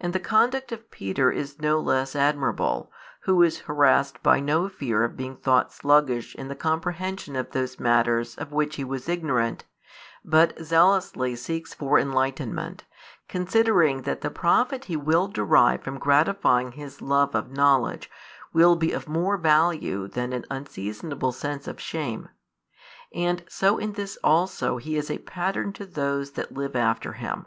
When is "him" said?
27.12-27.44